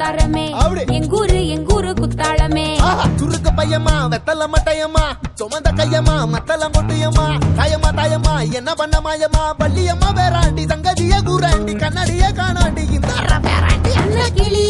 அப்படி. 0.00 0.82
எங்கூரு 0.96 1.38
எங்கூரு 1.54 1.90
குத்தாளமே. 1.94 2.66
ஆஹா, 2.80 3.04
சுருக்கு 3.18 3.50
பையம்மா 3.56 3.94
வெத்தல 4.12 4.46
மட்டையம்மா 4.46 5.04
சுமந்த 5.40 5.68
கையம்மா 5.72 6.14
மத்தல 6.26 6.64
மொட்டையம்மா 6.68 7.26
தாயம்மா 7.58 7.90
தாயம்மா 7.92 8.34
என்ன 8.54 8.70
பண்ண 8.74 8.96
மாயம்மா? 9.00 9.42
பள்ளியம்மா 9.60 10.08
வேறாண்டி 10.12 10.62
சங்கதிய 10.66 11.14
கூறாண்டி 11.28 11.74
கண்ணாடிய 11.74 12.24
காணாண்டி 12.32 12.84
இந்த 12.90 13.12
அன்ன 14.00 14.28
கிளி 14.30 14.64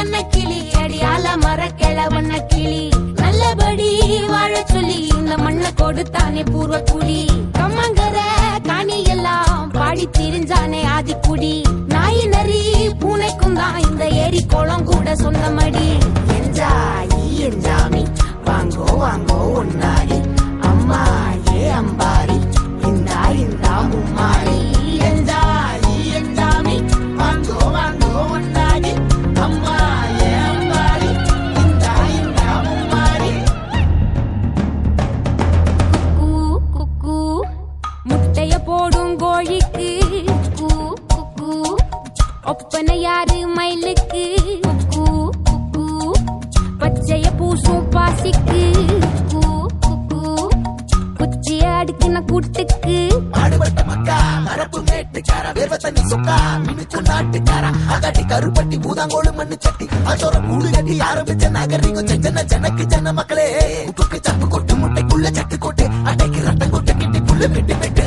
அன்ன 0.00 0.22
கிளி 0.26 0.60
அடியால 0.80 1.36
மர 1.36 1.60
கிழவண்ண 1.80 2.32
கிளி 2.46 2.82
நல்லபடி 3.20 3.90
வாழ 4.28 4.54
சொல்லி 4.72 4.98
இந்த 5.18 5.36
மண்ணை 5.36 5.70
கொடுத்தானே 5.74 6.44
பூர்வ 6.44 6.78
குடி 6.90 7.20
கம்மங்கர 7.58 8.18
காணி 8.66 8.98
எல்லாம் 9.06 9.70
பாடி 9.70 10.06
திரிஞ்சானே 10.18 10.82
ஆதிக்குடி. 10.96 11.54
சொந்தமடி. 15.22 15.88
என்ஜாயி 16.36 17.20
என்ஜாமி. 17.48 18.02
வாங்கோ 18.46 18.86
வாங்கோ 19.02 19.38
ஒன்னாரி 19.60 20.18
அம்மா 20.68 21.00
ஏ 21.54 21.62
அம்பாரி 21.78 22.36
இந்தா 22.88 23.20
இந்தா 23.44 23.74
மும்மாரி 23.90 24.58
என்ஜாயி 25.08 25.94
என்ஜாமி. 26.18 26.76
வாங்கோ 27.20 27.58
வாங்கோ 27.76 28.10
ஒன்னாரி 28.36 28.92
அம்மா 29.46 29.74
ஏ 30.20 30.30
அம்பாரி 30.50 31.10
இந்தா 31.62 31.94
இந்தா 32.18 32.48
மும்மாரி 32.68 33.32
கூ 36.18 36.28
குக்கூ 36.76 37.18
முட்டைய 38.10 38.54
போடும் 38.68 39.14
கோழிக்கு. 39.24 39.90
கூ 40.60 40.70
குக்கூ 41.12 41.50
ஒப்பனை 42.52 42.98
யாரு 43.06 43.40
மயிலுக்கு? 43.58 44.24
பச்சைய 47.55 47.55
பூசும் 47.55 47.85
பாசிக்கு 47.93 48.61
கூ 49.31 49.41
குக்கூ 49.83 50.21
குச்சிய 51.19 51.63
அடுக்கின 51.73 52.21
கூட்டுக்கு 52.29 52.95
பாடுபட்ட 53.33 53.81
மக்கா 53.89 54.17
மரப்பு 54.47 54.79
மேட்டுக்கார 54.87 55.45
வேர்வ 55.57 55.77
தண்ணி 55.77 56.03
சொக்கா 56.11 56.35
மினுக்கு 56.65 57.01
நாட்டுக்கார 57.09 57.63
அகட்டி 57.95 58.23
கருப்பட்டி 58.31 58.79
பூதாங்கோடு 58.85 59.31
மண்ணு 59.39 59.57
சட்டி 59.59 59.87
அதோட 60.11 60.35
கூடு 60.47 60.69
கட்டி 60.75 60.97
ஆரம்பிச்ச 61.09 61.53
நாகரிகம் 61.57 62.09
செஞ்சன 62.11 62.45
ஜனக்கு 62.53 62.85
ஜன 62.93 63.13
மக்களே 63.19 63.47
உப்புக்கு 63.91 64.19
சப்பு 64.27 64.47
கொட்டு 64.47 64.75
முட்டைக்குள்ள 64.81 65.29
சட்டு 65.39 65.57
கொட்டு 65.59 65.87
அட்டைக்கு 66.11 66.41
ரத்தம் 66.47 66.73
கொட்டு 66.75 66.95
கிட்டி 67.01 67.21
புல்லு 67.21 67.49
வெட்டு 67.55 67.77
வெட்டு 67.83 68.05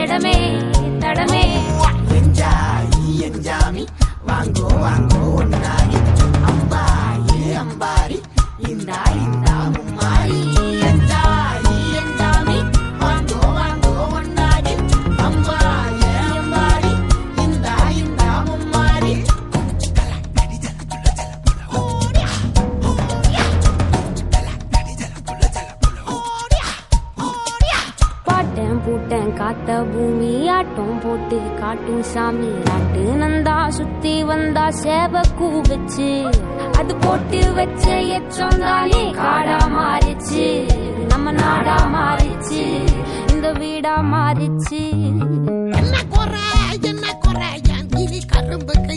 இடமே 0.00 0.36
தடமே. 1.02 1.44
என்ஜாமி 3.26 3.84
வாங்கோ 4.28 4.68
வாங்கோ 4.84 5.20
ஒன்னாரி 5.40 5.98
காத்த 29.46 29.74
பூமி 29.82 30.48
ஆட்டம் 30.48 31.00
போட்டு 31.02 31.36
காட்டும் 31.60 32.02
சாமி. 32.02 32.48
ஆட்டு 32.72 33.02
நந்தா 33.16 33.68
சுத்தி 33.68 34.24
வந்தா 34.24 34.64
சேவ 34.70 35.20
கூவச்சு 35.40 36.08
அது 36.78 36.96
போட்டு 36.96 37.40
வச்ச 37.54 37.84
எச்சம் 38.16 38.58
தானே 38.58 39.02
காடா 39.18 39.58
மாறிச்சு. 39.76 40.46
நம்ம 41.08 41.32
நாடா 41.32 41.76
மாறிச்சு. 41.94 42.62
இந்த 43.32 43.52
வீடா 43.52 43.94
மாறிச்சு. 44.14 44.82
என்ன 45.80 45.94
குறை 46.14 46.44
என்ன 46.82 47.14
குறை? 47.18 47.52
என் 47.76 47.88
கிளி 47.88 48.22
கரும்புக்கு 48.26 48.96